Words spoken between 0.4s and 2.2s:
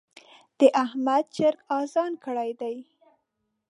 د احمد چرګ اذان